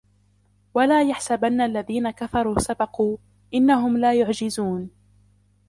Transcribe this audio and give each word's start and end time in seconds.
وَلَا 0.73 1.03
يَحْسَبَنَّ 1.09 1.61
الَّذِينَ 1.61 2.11
كَفَرُوا 2.11 2.59
سَبَقُوا 2.59 3.17
إِنَّهُمْ 3.53 3.97
لَا 3.97 4.13
يُعْجِزُونَ 4.13 4.89